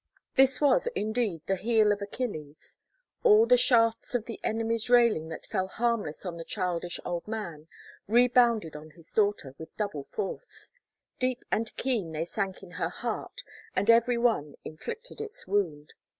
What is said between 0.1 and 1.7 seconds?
This was, indeed, the